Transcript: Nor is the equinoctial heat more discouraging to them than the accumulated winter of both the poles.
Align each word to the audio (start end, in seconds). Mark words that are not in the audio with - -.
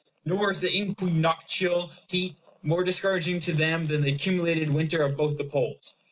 Nor 0.25 0.49
is 0.49 0.61
the 0.61 0.75
equinoctial 0.75 1.91
heat 2.09 2.35
more 2.63 2.83
discouraging 2.83 3.39
to 3.41 3.53
them 3.53 3.85
than 3.85 4.01
the 4.01 4.11
accumulated 4.11 4.71
winter 4.71 5.03
of 5.03 5.15
both 5.15 5.37
the 5.37 5.43
poles. 5.43 5.93